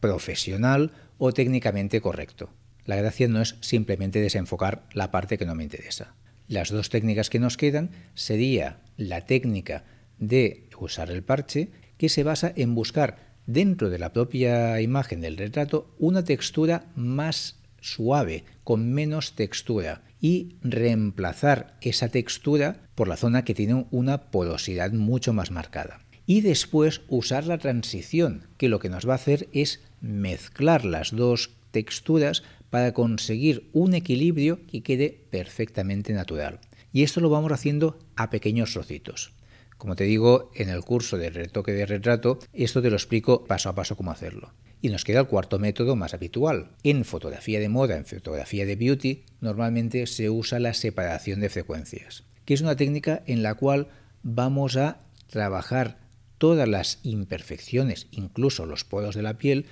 profesional 0.00 0.92
o 1.18 1.32
técnicamente 1.32 2.00
correcto. 2.00 2.50
La 2.90 2.96
gracia 2.96 3.28
no 3.28 3.40
es 3.40 3.54
simplemente 3.60 4.20
desenfocar 4.20 4.82
la 4.94 5.12
parte 5.12 5.38
que 5.38 5.46
no 5.46 5.54
me 5.54 5.62
interesa. 5.62 6.16
Las 6.48 6.70
dos 6.70 6.90
técnicas 6.90 7.30
que 7.30 7.38
nos 7.38 7.56
quedan 7.56 7.92
sería 8.14 8.80
la 8.96 9.26
técnica 9.26 9.84
de 10.18 10.66
usar 10.76 11.08
el 11.12 11.22
parche, 11.22 11.70
que 11.98 12.08
se 12.08 12.24
basa 12.24 12.52
en 12.56 12.74
buscar 12.74 13.36
dentro 13.46 13.90
de 13.90 14.00
la 14.00 14.12
propia 14.12 14.80
imagen 14.80 15.20
del 15.20 15.36
retrato 15.36 15.94
una 16.00 16.24
textura 16.24 16.86
más 16.96 17.60
suave, 17.80 18.42
con 18.64 18.92
menos 18.92 19.36
textura, 19.36 20.02
y 20.20 20.56
reemplazar 20.60 21.78
esa 21.82 22.08
textura 22.08 22.88
por 22.96 23.06
la 23.06 23.16
zona 23.16 23.44
que 23.44 23.54
tiene 23.54 23.86
una 23.92 24.32
porosidad 24.32 24.90
mucho 24.90 25.32
más 25.32 25.52
marcada. 25.52 26.00
Y 26.26 26.40
después 26.40 27.02
usar 27.06 27.46
la 27.46 27.58
transición, 27.58 28.48
que 28.56 28.68
lo 28.68 28.80
que 28.80 28.88
nos 28.88 29.08
va 29.08 29.12
a 29.12 29.22
hacer 29.22 29.48
es 29.52 29.80
mezclar 30.00 30.84
las 30.84 31.14
dos 31.14 31.50
texturas 31.70 32.42
para 32.70 32.94
conseguir 32.94 33.68
un 33.72 33.94
equilibrio 33.94 34.64
que 34.66 34.82
quede 34.82 35.26
perfectamente 35.30 36.12
natural. 36.12 36.60
Y 36.92 37.02
esto 37.02 37.20
lo 37.20 37.30
vamos 37.30 37.52
haciendo 37.52 37.98
a 38.16 38.30
pequeños 38.30 38.72
trocitos. 38.72 39.32
Como 39.76 39.96
te 39.96 40.04
digo, 40.04 40.50
en 40.54 40.68
el 40.68 40.82
curso 40.82 41.16
de 41.16 41.30
retoque 41.30 41.72
de 41.72 41.86
retrato, 41.86 42.38
esto 42.52 42.82
te 42.82 42.90
lo 42.90 42.96
explico 42.96 43.44
paso 43.44 43.68
a 43.68 43.74
paso 43.74 43.96
cómo 43.96 44.10
hacerlo. 44.10 44.52
Y 44.82 44.88
nos 44.88 45.04
queda 45.04 45.20
el 45.20 45.26
cuarto 45.26 45.58
método 45.58 45.96
más 45.96 46.14
habitual. 46.14 46.72
En 46.82 47.04
fotografía 47.04 47.60
de 47.60 47.68
moda, 47.68 47.96
en 47.96 48.06
fotografía 48.06 48.66
de 48.66 48.76
beauty, 48.76 49.24
normalmente 49.40 50.06
se 50.06 50.30
usa 50.30 50.58
la 50.58 50.74
separación 50.74 51.40
de 51.40 51.50
frecuencias, 51.50 52.24
que 52.44 52.54
es 52.54 52.60
una 52.60 52.76
técnica 52.76 53.22
en 53.26 53.42
la 53.42 53.54
cual 53.54 53.88
vamos 54.22 54.76
a 54.76 55.00
trabajar 55.28 55.98
todas 56.38 56.68
las 56.68 56.98
imperfecciones, 57.02 58.06
incluso 58.10 58.66
los 58.66 58.84
poros 58.84 59.14
de 59.14 59.22
la 59.22 59.38
piel, 59.38 59.66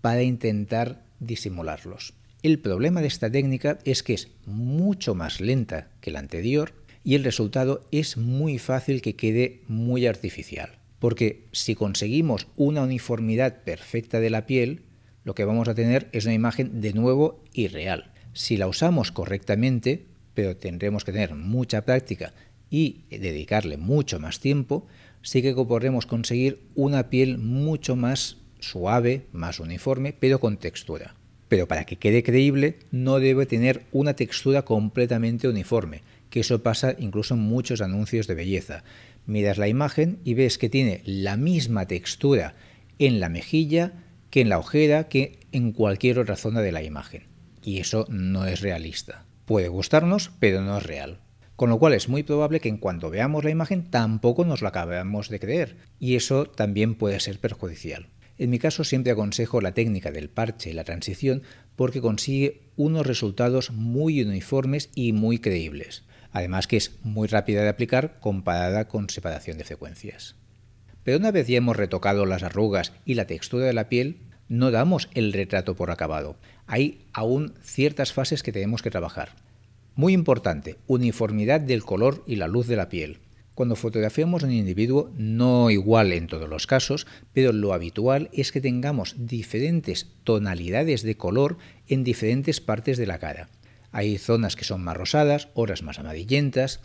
para 0.00 0.22
intentar 0.22 1.05
disimularlos. 1.20 2.14
El 2.42 2.58
problema 2.58 3.00
de 3.00 3.08
esta 3.08 3.30
técnica 3.30 3.78
es 3.84 4.02
que 4.02 4.14
es 4.14 4.28
mucho 4.44 5.14
más 5.14 5.40
lenta 5.40 5.88
que 6.00 6.10
la 6.10 6.20
anterior 6.20 6.74
y 7.02 7.14
el 7.14 7.24
resultado 7.24 7.86
es 7.90 8.16
muy 8.16 8.58
fácil 8.58 9.00
que 9.00 9.16
quede 9.16 9.62
muy 9.68 10.06
artificial. 10.06 10.78
Porque 10.98 11.44
si 11.52 11.74
conseguimos 11.74 12.48
una 12.56 12.82
uniformidad 12.82 13.62
perfecta 13.62 14.20
de 14.20 14.30
la 14.30 14.46
piel, 14.46 14.82
lo 15.24 15.34
que 15.34 15.44
vamos 15.44 15.68
a 15.68 15.74
tener 15.74 16.08
es 16.12 16.24
una 16.24 16.34
imagen 16.34 16.80
de 16.80 16.92
nuevo 16.92 17.42
irreal. 17.52 18.12
Si 18.32 18.56
la 18.56 18.68
usamos 18.68 19.12
correctamente, 19.12 20.06
pero 20.34 20.56
tendremos 20.56 21.04
que 21.04 21.12
tener 21.12 21.34
mucha 21.34 21.84
práctica 21.84 22.32
y 22.70 23.04
dedicarle 23.08 23.76
mucho 23.76 24.18
más 24.20 24.40
tiempo, 24.40 24.86
sí 25.22 25.42
que 25.42 25.54
podremos 25.54 26.06
conseguir 26.06 26.60
una 26.74 27.08
piel 27.10 27.38
mucho 27.38 27.96
más 27.96 28.36
suave, 28.70 29.26
más 29.32 29.60
uniforme, 29.60 30.12
pero 30.12 30.40
con 30.40 30.56
textura. 30.56 31.14
Pero 31.48 31.68
para 31.68 31.84
que 31.84 31.96
quede 31.96 32.22
creíble 32.22 32.78
no 32.90 33.18
debe 33.20 33.46
tener 33.46 33.84
una 33.92 34.14
textura 34.14 34.62
completamente 34.62 35.48
uniforme, 35.48 36.02
que 36.30 36.40
eso 36.40 36.62
pasa 36.62 36.94
incluso 36.98 37.34
en 37.34 37.40
muchos 37.40 37.80
anuncios 37.80 38.26
de 38.26 38.34
belleza. 38.34 38.84
Miras 39.26 39.58
la 39.58 39.68
imagen 39.68 40.18
y 40.24 40.34
ves 40.34 40.58
que 40.58 40.68
tiene 40.68 41.02
la 41.04 41.36
misma 41.36 41.86
textura 41.86 42.54
en 42.98 43.20
la 43.20 43.28
mejilla 43.28 43.92
que 44.30 44.40
en 44.40 44.48
la 44.48 44.58
ojera, 44.58 45.08
que 45.08 45.38
en 45.52 45.72
cualquier 45.72 46.18
otra 46.18 46.36
zona 46.36 46.60
de 46.60 46.72
la 46.72 46.82
imagen. 46.82 47.24
Y 47.62 47.78
eso 47.78 48.06
no 48.08 48.46
es 48.46 48.60
realista. 48.60 49.24
Puede 49.44 49.68
gustarnos, 49.68 50.30
pero 50.40 50.60
no 50.60 50.76
es 50.76 50.82
real. 50.82 51.20
Con 51.56 51.70
lo 51.70 51.78
cual 51.78 51.94
es 51.94 52.08
muy 52.08 52.22
probable 52.22 52.60
que 52.60 52.68
en 52.68 52.76
cuanto 52.76 53.08
veamos 53.08 53.44
la 53.44 53.50
imagen 53.50 53.90
tampoco 53.90 54.44
nos 54.44 54.60
lo 54.60 54.68
acabemos 54.68 55.30
de 55.30 55.40
creer. 55.40 55.76
Y 55.98 56.16
eso 56.16 56.44
también 56.44 56.96
puede 56.96 57.18
ser 57.18 57.38
perjudicial. 57.38 58.08
En 58.38 58.50
mi 58.50 58.58
caso 58.58 58.84
siempre 58.84 59.12
aconsejo 59.12 59.60
la 59.60 59.72
técnica 59.72 60.10
del 60.10 60.28
parche 60.28 60.70
y 60.70 60.72
la 60.72 60.84
transición 60.84 61.42
porque 61.74 62.00
consigue 62.00 62.62
unos 62.76 63.06
resultados 63.06 63.70
muy 63.70 64.22
uniformes 64.22 64.90
y 64.94 65.12
muy 65.12 65.38
creíbles 65.38 66.04
además 66.36 66.66
que 66.66 66.76
es 66.76 66.92
muy 67.02 67.28
rápida 67.28 67.62
de 67.62 67.70
aplicar 67.70 68.20
comparada 68.20 68.88
con 68.88 69.08
separación 69.08 69.56
de 69.56 69.64
frecuencias. 69.64 70.36
Pero 71.02 71.16
una 71.16 71.30
vez 71.30 71.46
ya 71.46 71.56
hemos 71.56 71.78
retocado 71.78 72.26
las 72.26 72.42
arrugas 72.42 72.92
y 73.06 73.14
la 73.14 73.26
textura 73.26 73.64
de 73.64 73.72
la 73.72 73.88
piel, 73.88 74.18
no 74.46 74.70
damos 74.70 75.08
el 75.14 75.32
retrato 75.32 75.76
por 75.76 75.90
acabado. 75.90 76.36
Hay 76.66 77.06
aún 77.14 77.54
ciertas 77.62 78.12
fases 78.12 78.42
que 78.42 78.52
tenemos 78.52 78.82
que 78.82 78.90
trabajar. 78.90 79.30
Muy 79.94 80.12
importante, 80.12 80.76
uniformidad 80.86 81.58
del 81.62 81.84
color 81.84 82.22
y 82.26 82.36
la 82.36 82.48
luz 82.48 82.66
de 82.66 82.76
la 82.76 82.90
piel. 82.90 83.18
Cuando 83.56 83.74
fotografiamos 83.74 84.42
un 84.42 84.52
individuo, 84.52 85.10
no 85.16 85.70
igual 85.70 86.12
en 86.12 86.26
todos 86.26 86.46
los 86.46 86.66
casos, 86.66 87.06
pero 87.32 87.54
lo 87.54 87.72
habitual 87.72 88.28
es 88.34 88.52
que 88.52 88.60
tengamos 88.60 89.14
diferentes 89.16 90.08
tonalidades 90.24 91.02
de 91.02 91.16
color 91.16 91.56
en 91.88 92.04
diferentes 92.04 92.60
partes 92.60 92.98
de 92.98 93.06
la 93.06 93.18
cara. 93.18 93.48
Hay 93.92 94.18
zonas 94.18 94.56
que 94.56 94.66
son 94.66 94.84
más 94.84 94.94
rosadas, 94.94 95.48
otras 95.54 95.82
más 95.82 95.98
amarillentas 95.98 96.80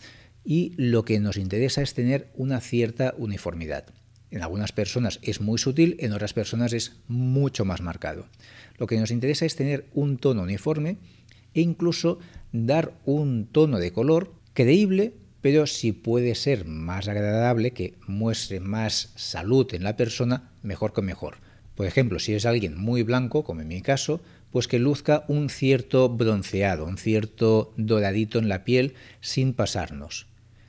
y 0.46 0.72
lo 0.78 1.04
que 1.04 1.20
nos 1.20 1.36
interesa 1.36 1.82
es 1.82 1.94
tener 1.94 2.30
una 2.36 2.62
cierta 2.62 3.16
uniformidad. 3.18 3.88
En 4.30 4.42
algunas 4.42 4.72
personas 4.72 5.20
es 5.24 5.42
muy 5.42 5.58
sutil, 5.58 5.98
en 6.00 6.13
otras 6.13 6.32
personas 6.32 6.72
es 6.72 7.01
mucho 7.10 7.66
más 7.66 7.82
marcado. 7.82 8.28
Lo 8.78 8.88
que 8.88 8.98
nos 8.98 9.12
interesa 9.12 9.46
es 9.46 9.58
tener 9.58 9.88
un 9.94 10.18
tono 10.18 10.44
uniforme 10.44 11.00
e 11.54 11.60
incluso 11.60 12.20
dar 12.54 12.94
un 13.04 13.46
tono 13.51 13.78
de 13.78 13.92
color 13.92 14.32
creíble, 14.54 15.16
pero 15.41 15.67
si 15.67 15.91
puede 15.91 16.36
ser 16.36 16.65
más 16.65 17.07
agradable, 17.07 17.71
que 17.71 17.95
muestre 18.07 18.60
más 18.60 19.12
salud 19.15 19.67
en 19.74 19.83
la 19.83 19.98
persona, 19.98 20.51
mejor 20.62 20.93
que 20.93 21.01
mejor. 21.01 21.38
Por 21.75 21.88
ejemplo, 21.88 22.19
si 22.19 22.33
es 22.33 22.45
alguien 22.45 22.77
muy 22.77 23.03
blanco, 23.03 23.43
como 23.43 23.62
en 23.62 23.67
mi 23.67 23.81
caso, 23.81 24.21
pues 24.51 24.67
que 24.67 24.79
luzca 24.79 25.24
un 25.27 25.50
cierto 25.50 26.10
bronceado, 26.10 26.86
un 26.86 26.98
cierto 26.98 27.74
doradito 27.77 28.38
en 28.38 28.50
la 28.50 28.63
piel 28.63 28.93
sin 29.21 29.53
pasarnos. 29.53 30.27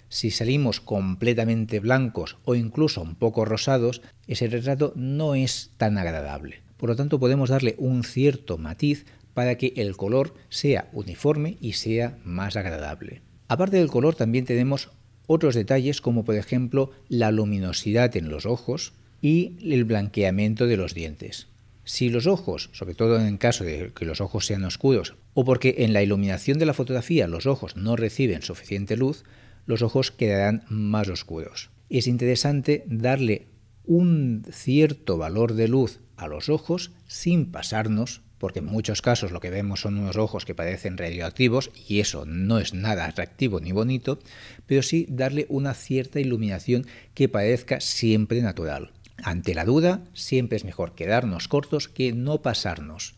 Si 0.08 0.30
salimos 0.30 0.80
completamente 0.80 1.80
blancos 1.80 2.36
o 2.44 2.54
incluso 2.54 3.02
un 3.02 3.14
poco 3.14 3.44
rosados, 3.44 4.02
ese 4.26 4.46
retrato 4.46 4.92
no 4.94 5.34
es 5.34 5.72
tan 5.76 5.98
agradable. 5.98 6.62
Por 6.76 6.90
lo 6.90 6.96
tanto, 6.96 7.18
podemos 7.18 7.50
darle 7.50 7.74
un 7.78 8.04
cierto 8.04 8.58
matiz 8.58 9.06
para 9.34 9.56
que 9.56 9.72
el 9.76 9.96
color 9.96 10.34
sea 10.48 10.88
uniforme 10.92 11.56
y 11.60 11.74
sea 11.74 12.18
más 12.24 12.56
agradable. 12.56 13.22
Aparte 13.52 13.76
del 13.76 13.90
color, 13.90 14.14
también 14.14 14.46
tenemos 14.46 14.88
otros 15.26 15.54
detalles 15.54 16.00
como 16.00 16.24
por 16.24 16.36
ejemplo 16.36 16.90
la 17.10 17.30
luminosidad 17.30 18.16
en 18.16 18.30
los 18.30 18.46
ojos 18.46 18.94
y 19.20 19.58
el 19.62 19.84
blanqueamiento 19.84 20.66
de 20.66 20.78
los 20.78 20.94
dientes. 20.94 21.48
Si 21.84 22.08
los 22.08 22.26
ojos, 22.26 22.70
sobre 22.72 22.94
todo 22.94 23.20
en 23.20 23.36
caso 23.36 23.62
de 23.62 23.92
que 23.94 24.06
los 24.06 24.22
ojos 24.22 24.46
sean 24.46 24.64
oscuros, 24.64 25.16
o 25.34 25.44
porque 25.44 25.74
en 25.80 25.92
la 25.92 26.02
iluminación 26.02 26.58
de 26.58 26.64
la 26.64 26.72
fotografía 26.72 27.28
los 27.28 27.44
ojos 27.44 27.76
no 27.76 27.94
reciben 27.94 28.40
suficiente 28.40 28.96
luz, 28.96 29.22
los 29.66 29.82
ojos 29.82 30.12
quedarán 30.12 30.64
más 30.70 31.10
oscuros. 31.10 31.68
Es 31.90 32.06
interesante 32.06 32.84
darle 32.86 33.48
un 33.84 34.46
cierto 34.50 35.18
valor 35.18 35.52
de 35.52 35.68
luz 35.68 36.00
a 36.16 36.26
los 36.26 36.48
ojos 36.48 36.92
sin 37.06 37.52
pasarnos, 37.52 38.22
porque 38.42 38.58
en 38.58 38.66
muchos 38.66 39.02
casos 39.02 39.30
lo 39.30 39.38
que 39.38 39.50
vemos 39.50 39.82
son 39.82 39.96
unos 39.98 40.16
ojos 40.16 40.44
que 40.44 40.56
parecen 40.56 40.98
radioactivos 40.98 41.70
y 41.86 42.00
eso 42.00 42.24
no 42.26 42.58
es 42.58 42.74
nada 42.74 43.06
atractivo 43.06 43.60
ni 43.60 43.70
bonito, 43.70 44.18
pero 44.66 44.82
sí 44.82 45.06
darle 45.08 45.46
una 45.48 45.74
cierta 45.74 46.18
iluminación 46.18 46.84
que 47.14 47.28
parezca 47.28 47.78
siempre 47.78 48.42
natural. 48.42 48.90
Ante 49.22 49.54
la 49.54 49.64
duda, 49.64 50.02
siempre 50.12 50.56
es 50.56 50.64
mejor 50.64 50.96
quedarnos 50.96 51.46
cortos 51.46 51.86
que 51.86 52.12
no 52.12 52.42
pasarnos. 52.42 53.14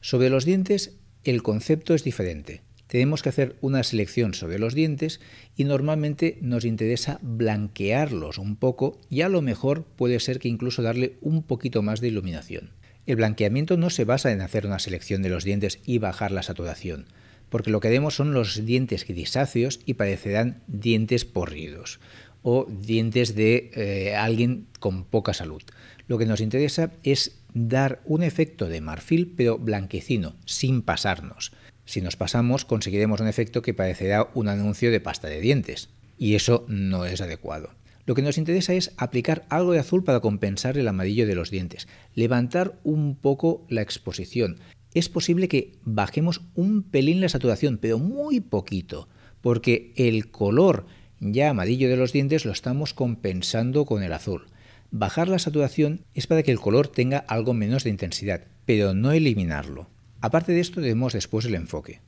Sobre 0.00 0.28
los 0.28 0.44
dientes, 0.44 0.96
el 1.22 1.44
concepto 1.44 1.94
es 1.94 2.02
diferente. 2.02 2.62
Tenemos 2.88 3.22
que 3.22 3.28
hacer 3.28 3.54
una 3.60 3.84
selección 3.84 4.34
sobre 4.34 4.58
los 4.58 4.74
dientes 4.74 5.20
y 5.54 5.62
normalmente 5.62 6.36
nos 6.40 6.64
interesa 6.64 7.20
blanquearlos 7.22 8.38
un 8.38 8.56
poco 8.56 9.00
y 9.08 9.20
a 9.20 9.28
lo 9.28 9.40
mejor 9.40 9.84
puede 9.84 10.18
ser 10.18 10.40
que 10.40 10.48
incluso 10.48 10.82
darle 10.82 11.16
un 11.20 11.44
poquito 11.44 11.80
más 11.80 12.00
de 12.00 12.08
iluminación. 12.08 12.70
El 13.06 13.16
blanqueamiento 13.16 13.76
no 13.76 13.90
se 13.90 14.04
basa 14.04 14.32
en 14.32 14.40
hacer 14.40 14.66
una 14.66 14.78
selección 14.78 15.22
de 15.22 15.28
los 15.28 15.44
dientes 15.44 15.78
y 15.84 15.98
bajar 15.98 16.30
la 16.30 16.42
saturación, 16.42 17.06
porque 17.50 17.70
lo 17.70 17.80
que 17.80 17.90
vemos 17.90 18.14
son 18.14 18.32
los 18.32 18.64
dientes 18.64 19.06
grisáceos 19.06 19.80
y 19.84 19.94
parecerán 19.94 20.62
dientes 20.66 21.24
porridos 21.24 22.00
o 22.42 22.66
dientes 22.68 23.34
de 23.34 23.70
eh, 23.74 24.16
alguien 24.16 24.66
con 24.80 25.04
poca 25.04 25.34
salud. 25.34 25.62
Lo 26.08 26.18
que 26.18 26.26
nos 26.26 26.40
interesa 26.40 26.92
es 27.02 27.40
dar 27.52 28.00
un 28.04 28.22
efecto 28.22 28.68
de 28.68 28.80
marfil 28.80 29.32
pero 29.36 29.58
blanquecino, 29.58 30.36
sin 30.46 30.82
pasarnos. 30.82 31.52
Si 31.84 32.00
nos 32.00 32.16
pasamos 32.16 32.64
conseguiremos 32.64 33.20
un 33.20 33.28
efecto 33.28 33.60
que 33.60 33.74
parecerá 33.74 34.28
un 34.34 34.48
anuncio 34.48 34.90
de 34.90 35.00
pasta 35.00 35.28
de 35.28 35.40
dientes, 35.40 35.90
y 36.18 36.34
eso 36.36 36.64
no 36.68 37.04
es 37.04 37.20
adecuado. 37.20 37.70
Lo 38.06 38.14
que 38.14 38.22
nos 38.22 38.36
interesa 38.36 38.74
es 38.74 38.92
aplicar 38.96 39.46
algo 39.48 39.72
de 39.72 39.78
azul 39.78 40.04
para 40.04 40.20
compensar 40.20 40.76
el 40.76 40.88
amarillo 40.88 41.26
de 41.26 41.34
los 41.34 41.50
dientes, 41.50 41.88
levantar 42.14 42.78
un 42.84 43.16
poco 43.16 43.66
la 43.68 43.80
exposición. 43.80 44.58
Es 44.92 45.08
posible 45.08 45.48
que 45.48 45.72
bajemos 45.84 46.42
un 46.54 46.82
pelín 46.82 47.20
la 47.20 47.28
saturación, 47.28 47.78
pero 47.78 47.98
muy 47.98 48.40
poquito, 48.40 49.08
porque 49.40 49.92
el 49.96 50.30
color 50.30 50.86
ya 51.20 51.50
amarillo 51.50 51.88
de 51.88 51.96
los 51.96 52.12
dientes 52.12 52.44
lo 52.44 52.52
estamos 52.52 52.92
compensando 52.92 53.86
con 53.86 54.02
el 54.02 54.12
azul. 54.12 54.46
Bajar 54.90 55.28
la 55.28 55.38
saturación 55.38 56.04
es 56.14 56.26
para 56.26 56.42
que 56.42 56.52
el 56.52 56.60
color 56.60 56.88
tenga 56.88 57.18
algo 57.18 57.54
menos 57.54 57.84
de 57.84 57.90
intensidad, 57.90 58.44
pero 58.66 58.94
no 58.94 59.12
eliminarlo. 59.12 59.88
Aparte 60.20 60.52
de 60.52 60.60
esto 60.60 60.80
debemos 60.80 61.14
después 61.14 61.44
el 61.46 61.54
enfoque. 61.54 62.00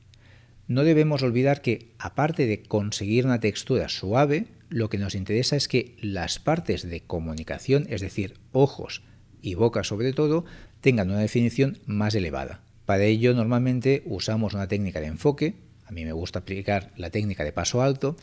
No 0.67 0.83
debemos 0.83 1.23
olvidar 1.23 1.61
que, 1.61 1.93
aparte 1.97 2.45
de 2.45 2.63
conseguir 2.63 3.25
una 3.25 3.39
textura 3.39 3.89
suave, 3.89 4.47
lo 4.69 4.89
que 4.89 4.97
nos 4.97 5.15
interesa 5.15 5.55
es 5.55 5.67
que 5.67 5.95
las 6.01 6.39
partes 6.39 6.87
de 6.87 7.01
comunicación, 7.01 7.85
es 7.89 8.01
decir, 8.01 8.35
ojos 8.51 9.03
y 9.41 9.55
boca 9.55 9.83
sobre 9.83 10.13
todo, 10.13 10.45
tengan 10.81 11.09
una 11.09 11.19
definición 11.19 11.79
más 11.85 12.15
elevada. 12.15 12.61
Para 12.85 13.03
ello 13.03 13.33
normalmente 13.33 14.03
usamos 14.05 14.53
una 14.53 14.67
técnica 14.67 14.99
de 14.99 15.07
enfoque, 15.07 15.55
a 15.85 15.91
mí 15.91 16.05
me 16.05 16.13
gusta 16.13 16.39
aplicar 16.39 16.91
la 16.97 17.09
técnica 17.09 17.43
de 17.43 17.53
paso 17.53 17.81
alto, 17.81 18.17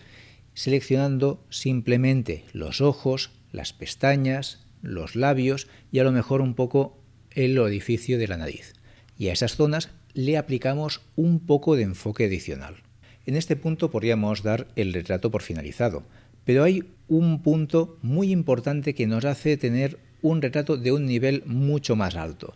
seleccionando 0.54 1.44
simplemente 1.50 2.44
los 2.52 2.80
ojos, 2.80 3.30
las 3.52 3.72
pestañas, 3.72 4.66
los 4.82 5.16
labios 5.16 5.68
y 5.90 5.98
a 5.98 6.04
lo 6.04 6.12
mejor 6.12 6.40
un 6.40 6.54
poco 6.54 6.98
el 7.30 7.58
orificio 7.58 8.18
de 8.18 8.28
la 8.28 8.36
nariz. 8.36 8.74
y 9.16 9.28
a 9.28 9.32
esas 9.32 9.54
zonas 9.54 9.90
le 10.12 10.36
aplicamos 10.36 11.02
un 11.14 11.38
poco 11.40 11.76
de 11.76 11.82
enfoque 11.84 12.24
adicional. 12.24 12.82
En 13.26 13.36
este 13.36 13.56
punto 13.56 13.90
podríamos 13.90 14.42
dar 14.42 14.68
el 14.76 14.92
retrato 14.92 15.30
por 15.30 15.42
finalizado, 15.42 16.04
pero 16.44 16.64
hay 16.64 16.84
un 17.08 17.42
punto 17.42 17.98
muy 18.02 18.30
importante 18.30 18.94
que 18.94 19.06
nos 19.06 19.24
hace 19.24 19.56
tener 19.56 19.98
un 20.22 20.40
retrato 20.40 20.76
de 20.76 20.92
un 20.92 21.06
nivel 21.06 21.42
mucho 21.46 21.96
más 21.96 22.16
alto, 22.16 22.54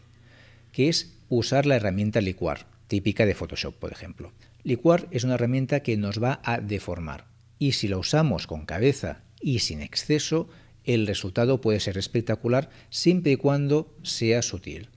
que 0.73 0.89
es 0.89 1.15
usar 1.29 1.67
la 1.67 1.77
herramienta 1.77 2.21
licuar, 2.21 2.67
típica 2.87 3.27
de 3.27 3.35
Photoshop, 3.35 3.75
por 3.75 3.93
ejemplo. 3.93 4.33
Licuar 4.63 5.07
es 5.11 5.25
una 5.25 5.35
herramienta 5.35 5.81
que 5.81 5.97
nos 5.97 6.23
va 6.23 6.41
a 6.45 6.61
deformar 6.61 7.27
y 7.59 7.73
si 7.73 7.89
la 7.89 7.99
usamos 7.99 8.47
con 8.47 8.65
cabeza 8.65 9.23
y 9.41 9.61
sin 9.61 9.83
exceso, 9.83 10.49
el 10.85 11.07
resultado 11.07 11.61
puede 11.61 11.81
ser 11.81 11.99
espectacular 11.99 12.71
siempre 12.91 13.33
y 13.33 13.37
cuando 13.37 13.95
sea 14.03 14.43
sutil. 14.43 14.89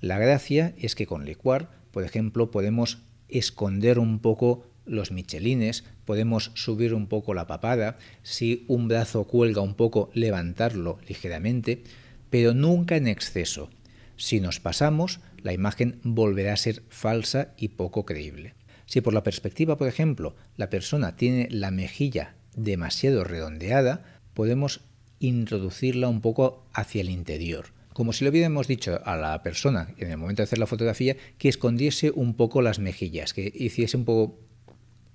La 0.00 0.18
gracia 0.18 0.74
es 0.78 0.94
que 0.94 1.06
con 1.06 1.24
licuar, 1.24 1.70
por 1.90 2.04
ejemplo, 2.04 2.50
podemos 2.50 2.98
esconder 3.28 3.98
un 3.98 4.20
poco 4.20 4.66
los 4.84 5.10
michelines, 5.10 5.84
podemos 6.06 6.52
subir 6.54 6.94
un 6.94 7.08
poco 7.08 7.34
la 7.34 7.46
papada, 7.46 7.98
si 8.22 8.64
un 8.68 8.88
brazo 8.88 9.24
cuelga 9.24 9.60
un 9.60 9.74
poco, 9.74 10.10
levantarlo 10.14 10.98
ligeramente, 11.06 11.82
pero 12.30 12.54
nunca 12.54 12.96
en 12.96 13.08
exceso. 13.08 13.68
Si 14.16 14.40
nos 14.40 14.60
pasamos, 14.60 15.20
la 15.42 15.52
imagen 15.52 16.00
volverá 16.02 16.54
a 16.54 16.56
ser 16.56 16.82
falsa 16.88 17.52
y 17.58 17.68
poco 17.68 18.06
creíble. 18.06 18.54
Si 18.86 19.00
por 19.00 19.12
la 19.12 19.24
perspectiva, 19.24 19.76
por 19.76 19.88
ejemplo, 19.88 20.36
la 20.56 20.70
persona 20.70 21.16
tiene 21.16 21.48
la 21.50 21.70
mejilla 21.70 22.36
demasiado 22.54 23.24
redondeada, 23.24 24.20
podemos 24.32 24.80
introducirla 25.18 26.08
un 26.08 26.20
poco 26.20 26.66
hacia 26.72 27.00
el 27.00 27.10
interior. 27.10 27.66
Como 27.92 28.12
si 28.12 28.24
le 28.24 28.30
hubiéramos 28.30 28.68
dicho 28.68 29.00
a 29.04 29.16
la 29.16 29.42
persona 29.42 29.94
en 29.98 30.10
el 30.10 30.18
momento 30.18 30.42
de 30.42 30.44
hacer 30.44 30.58
la 30.58 30.66
fotografía 30.66 31.16
que 31.38 31.48
escondiese 31.48 32.12
un 32.14 32.34
poco 32.34 32.62
las 32.62 32.78
mejillas, 32.78 33.32
que 33.32 33.50
hiciese 33.54 33.96
un 33.96 34.04
poco 34.04 34.38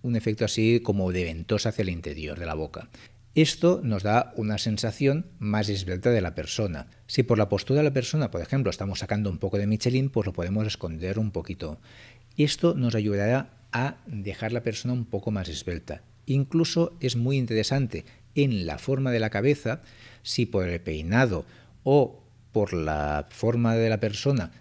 un 0.02 0.16
efecto 0.16 0.46
así 0.46 0.80
como 0.82 1.12
de 1.12 1.24
ventosa 1.24 1.70
hacia 1.70 1.84
el 1.84 1.90
interior 1.90 2.40
de 2.40 2.46
la 2.46 2.54
boca. 2.54 2.90
Esto 3.34 3.80
nos 3.82 4.04
da 4.04 4.34
una 4.36 4.58
sensación 4.58 5.26
más 5.40 5.70
esbelta 5.70 6.10
de 6.12 6.20
la 6.20 6.36
persona. 6.36 6.88
Si 7.08 7.24
por 7.24 7.38
la 7.38 7.48
postura 7.48 7.80
de 7.80 7.86
la 7.86 7.94
persona, 7.94 8.30
por 8.30 8.42
ejemplo, 8.42 8.70
estamos 8.70 9.00
sacando 9.00 9.30
un 9.30 9.38
poco 9.38 9.58
de 9.58 9.68
Michelin, 9.68 10.10
pues 10.10 10.26
lo 10.26 10.34
podemos 10.34 10.68
esconder 10.68 11.18
un 11.18 11.32
poquito. 11.32 11.80
Esto 12.36 12.76
nos 12.76 12.94
ayudará 12.94 13.52
a 13.72 13.98
dejar 14.06 14.52
la 14.52 14.64
persona 14.64 14.94
un 14.94 15.06
poco 15.06 15.32
más 15.32 15.48
esbelta. 15.48 16.02
Incluso 16.26 16.98
es 17.00 17.16
muy 17.16 17.38
interesante 17.38 18.04
en 18.36 18.66
la 18.66 18.78
forma 18.78 19.12
de 19.12 19.20
la 19.20 19.30
cabeza, 19.30 19.82
si 20.24 20.46
por 20.46 20.68
el 20.68 20.82
peinado 20.82 21.46
o 21.84 22.22
por 22.52 22.74
la 22.74 23.28
forma 23.30 23.76
de 23.76 23.90
la 23.90 24.02
persona 24.02 24.52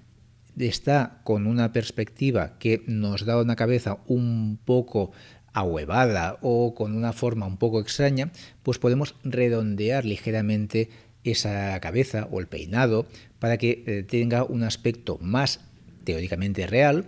está 0.58 1.20
con 1.24 1.46
una 1.46 1.72
perspectiva 1.72 2.58
que 2.58 2.82
nos 2.86 3.24
da 3.24 3.40
una 3.40 3.56
cabeza 3.56 3.98
un 4.06 4.58
poco 4.64 5.12
ahuevada 5.52 6.38
o 6.42 6.74
con 6.74 6.94
una 6.94 7.12
forma 7.12 7.46
un 7.46 7.56
poco 7.56 7.80
extraña, 7.80 8.30
pues 8.62 8.78
podemos 8.78 9.16
redondear 9.24 10.04
ligeramente 10.04 10.90
esa 11.24 11.78
cabeza 11.80 12.28
o 12.30 12.40
el 12.40 12.46
peinado 12.46 13.06
para 13.38 13.58
que 13.58 13.84
eh, 13.86 14.02
tenga 14.02 14.44
un 14.44 14.62
aspecto 14.62 15.18
más 15.20 15.60
teóricamente 16.04 16.66
real 16.66 17.06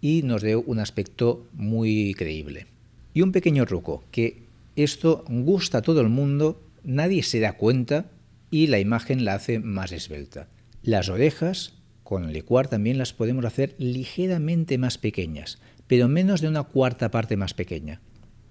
y 0.00 0.22
nos 0.22 0.42
dé 0.42 0.56
un 0.56 0.78
aspecto 0.78 1.46
muy 1.52 2.14
creíble. 2.14 2.66
Y 3.14 3.22
un 3.22 3.32
pequeño 3.32 3.66
truco, 3.66 4.04
que 4.10 4.44
esto 4.74 5.24
gusta 5.28 5.78
a 5.78 5.82
todo 5.82 6.00
el 6.00 6.08
mundo, 6.08 6.62
nadie 6.82 7.22
se 7.22 7.40
da 7.40 7.52
cuenta 7.54 8.06
y 8.50 8.66
la 8.68 8.78
imagen 8.78 9.24
la 9.24 9.34
hace 9.34 9.58
más 9.58 9.92
esbelta. 9.92 10.48
Las 10.82 11.08
orejas 11.08 11.74
con 12.12 12.30
licuar 12.30 12.68
también 12.68 12.98
las 12.98 13.14
podemos 13.14 13.42
hacer 13.46 13.74
ligeramente 13.78 14.76
más 14.76 14.98
pequeñas, 14.98 15.58
pero 15.86 16.08
menos 16.08 16.42
de 16.42 16.48
una 16.48 16.64
cuarta 16.64 17.10
parte 17.10 17.38
más 17.38 17.54
pequeña. 17.54 18.02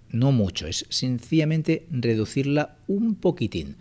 No 0.09 0.31
mucho, 0.31 0.65
es 0.65 0.87
sencillamente 0.89 1.85
reducirla 1.91 2.79
un 2.87 3.13
poquitín. 3.13 3.75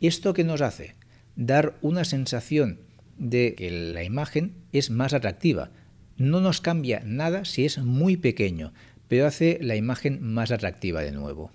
¿Esto 0.00 0.34
qué 0.34 0.44
nos 0.44 0.60
hace? 0.60 0.94
Dar 1.34 1.76
una 1.82 2.04
sensación 2.04 2.78
de 3.18 3.56
que 3.56 3.72
la 3.72 4.04
imagen 4.04 4.54
es 4.70 4.90
más 4.90 5.14
atractiva. 5.14 5.72
No 6.16 6.40
nos 6.40 6.60
cambia 6.60 7.02
nada 7.04 7.44
si 7.44 7.64
es 7.64 7.78
muy 7.78 8.16
pequeño, 8.16 8.72
pero 9.08 9.26
hace 9.26 9.58
la 9.60 9.74
imagen 9.74 10.22
más 10.22 10.52
atractiva 10.52 11.00
de 11.00 11.10
nuevo. 11.10 11.50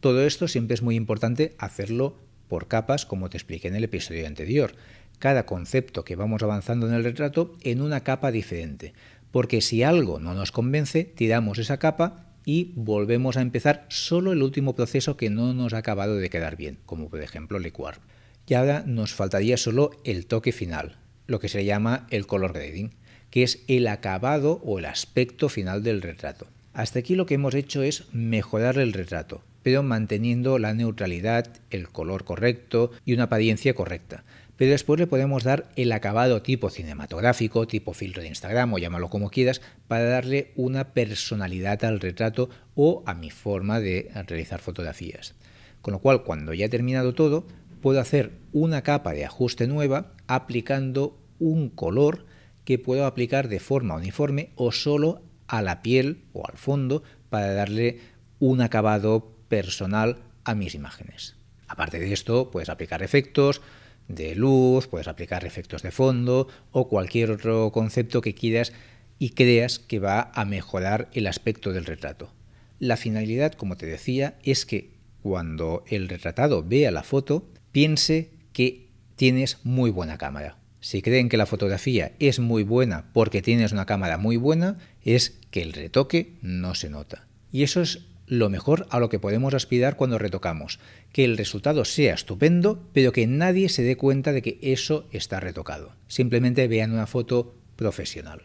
Todo 0.00 0.26
esto 0.26 0.48
siempre 0.48 0.74
es 0.74 0.82
muy 0.82 0.96
importante 0.96 1.54
hacerlo 1.58 2.16
por 2.50 2.68
capas, 2.68 3.06
como 3.06 3.30
te 3.30 3.38
expliqué 3.38 3.68
en 3.68 3.76
el 3.76 3.84
episodio 3.84 4.26
anterior. 4.26 4.74
Cada 5.18 5.46
concepto 5.46 6.04
que 6.04 6.16
vamos 6.16 6.42
avanzando 6.42 6.86
en 6.86 6.92
el 6.92 7.04
retrato 7.04 7.56
en 7.62 7.80
una 7.80 8.00
capa 8.00 8.30
diferente. 8.30 8.92
Porque 9.30 9.62
si 9.62 9.82
algo 9.82 10.18
no 10.18 10.34
nos 10.34 10.52
convence, 10.52 11.04
tiramos 11.04 11.58
esa 11.58 11.78
capa 11.78 12.26
y 12.44 12.72
volvemos 12.74 13.36
a 13.36 13.42
empezar 13.42 13.86
solo 13.88 14.32
el 14.32 14.42
último 14.42 14.74
proceso 14.74 15.16
que 15.16 15.30
no 15.30 15.54
nos 15.54 15.72
ha 15.72 15.78
acabado 15.78 16.16
de 16.16 16.28
quedar 16.28 16.56
bien, 16.56 16.78
como 16.84 17.08
por 17.08 17.22
ejemplo 17.22 17.58
licuar. 17.58 18.00
Y 18.46 18.54
ahora 18.54 18.82
nos 18.84 19.14
faltaría 19.14 19.56
solo 19.56 19.92
el 20.04 20.26
toque 20.26 20.50
final, 20.50 20.98
lo 21.28 21.38
que 21.38 21.48
se 21.48 21.64
llama 21.64 22.08
el 22.10 22.26
color 22.26 22.52
grading, 22.52 22.96
que 23.30 23.44
es 23.44 23.62
el 23.68 23.86
acabado 23.86 24.60
o 24.64 24.80
el 24.80 24.86
aspecto 24.86 25.48
final 25.48 25.84
del 25.84 26.02
retrato. 26.02 26.48
Hasta 26.72 26.98
aquí 26.98 27.14
lo 27.14 27.26
que 27.26 27.34
hemos 27.34 27.54
hecho 27.54 27.84
es 27.84 28.12
mejorar 28.12 28.78
el 28.78 28.92
retrato, 28.92 29.44
pero 29.62 29.82
manteniendo 29.82 30.58
la 30.58 30.74
neutralidad, 30.74 31.48
el 31.70 31.88
color 31.88 32.24
correcto 32.24 32.90
y 33.04 33.14
una 33.14 33.24
apariencia 33.24 33.74
correcta. 33.74 34.24
Pero 34.56 34.72
después 34.72 35.00
le 35.00 35.06
podemos 35.06 35.42
dar 35.42 35.70
el 35.76 35.90
acabado 35.92 36.42
tipo 36.42 36.68
cinematográfico, 36.68 37.66
tipo 37.66 37.94
filtro 37.94 38.22
de 38.22 38.28
Instagram 38.28 38.74
o 38.74 38.78
llámalo 38.78 39.08
como 39.08 39.30
quieras, 39.30 39.62
para 39.88 40.04
darle 40.04 40.52
una 40.54 40.92
personalidad 40.92 41.82
al 41.84 41.98
retrato 41.98 42.50
o 42.74 43.02
a 43.06 43.14
mi 43.14 43.30
forma 43.30 43.80
de 43.80 44.10
realizar 44.26 44.60
fotografías. 44.60 45.34
Con 45.80 45.92
lo 45.92 46.00
cual, 46.00 46.24
cuando 46.24 46.52
ya 46.52 46.66
he 46.66 46.68
terminado 46.68 47.14
todo, 47.14 47.46
puedo 47.80 48.00
hacer 48.00 48.32
una 48.52 48.82
capa 48.82 49.12
de 49.12 49.24
ajuste 49.24 49.66
nueva 49.66 50.12
aplicando 50.26 51.18
un 51.38 51.70
color 51.70 52.26
que 52.64 52.78
puedo 52.78 53.06
aplicar 53.06 53.48
de 53.48 53.60
forma 53.60 53.96
uniforme 53.96 54.50
o 54.56 54.72
solo 54.72 55.22
a 55.48 55.62
la 55.62 55.82
piel 55.82 56.24
o 56.32 56.46
al 56.46 56.58
fondo 56.58 57.02
para 57.30 57.54
darle 57.54 57.98
un 58.38 58.60
acabado 58.60 59.32
personal 59.50 60.22
a 60.44 60.54
mis 60.54 60.74
imágenes. 60.74 61.36
Aparte 61.68 61.98
de 61.98 62.14
esto, 62.14 62.50
puedes 62.50 62.70
aplicar 62.70 63.02
efectos 63.02 63.60
de 64.08 64.34
luz, 64.34 64.86
puedes 64.86 65.08
aplicar 65.08 65.44
efectos 65.44 65.82
de 65.82 65.90
fondo 65.90 66.48
o 66.72 66.88
cualquier 66.88 67.30
otro 67.30 67.70
concepto 67.70 68.22
que 68.22 68.34
quieras 68.34 68.72
y 69.18 69.30
creas 69.30 69.78
que 69.78 69.98
va 69.98 70.32
a 70.34 70.46
mejorar 70.46 71.10
el 71.12 71.26
aspecto 71.26 71.72
del 71.72 71.84
retrato. 71.84 72.32
La 72.78 72.96
finalidad, 72.96 73.52
como 73.52 73.76
te 73.76 73.84
decía, 73.84 74.38
es 74.42 74.64
que 74.64 74.94
cuando 75.22 75.84
el 75.88 76.08
retratado 76.08 76.64
vea 76.64 76.90
la 76.90 77.02
foto, 77.02 77.46
piense 77.72 78.30
que 78.52 78.88
tienes 79.16 79.58
muy 79.64 79.90
buena 79.90 80.16
cámara. 80.16 80.56
Si 80.80 81.02
creen 81.02 81.28
que 81.28 81.36
la 81.36 81.44
fotografía 81.44 82.12
es 82.18 82.38
muy 82.38 82.62
buena 82.62 83.12
porque 83.12 83.42
tienes 83.42 83.72
una 83.72 83.84
cámara 83.84 84.16
muy 84.16 84.38
buena, 84.38 84.78
es 85.04 85.38
que 85.50 85.60
el 85.60 85.74
retoque 85.74 86.38
no 86.40 86.74
se 86.74 86.88
nota. 86.88 87.26
Y 87.52 87.64
eso 87.64 87.82
es 87.82 88.06
lo 88.30 88.48
mejor 88.48 88.86
a 88.90 89.00
lo 89.00 89.08
que 89.08 89.18
podemos 89.18 89.54
aspirar 89.54 89.96
cuando 89.96 90.16
retocamos, 90.16 90.78
que 91.12 91.24
el 91.24 91.36
resultado 91.36 91.84
sea 91.84 92.14
estupendo, 92.14 92.80
pero 92.92 93.10
que 93.10 93.26
nadie 93.26 93.68
se 93.68 93.82
dé 93.82 93.96
cuenta 93.96 94.32
de 94.32 94.40
que 94.40 94.58
eso 94.62 95.08
está 95.10 95.40
retocado. 95.40 95.96
Simplemente 96.06 96.68
vean 96.68 96.92
una 96.92 97.08
foto 97.08 97.56
profesional. 97.74 98.42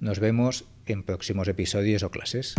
Nos 0.00 0.18
vemos 0.18 0.64
en 0.86 1.04
próximos 1.04 1.46
episodios 1.46 2.02
o 2.02 2.10
clases. 2.10 2.56